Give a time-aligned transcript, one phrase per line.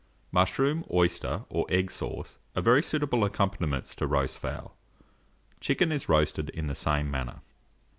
[0.31, 4.75] Mushroom, oyster, or egg sauce are very suitable accompaniments to roast fowl.
[5.59, 7.41] Chicken is roasted in the same manner.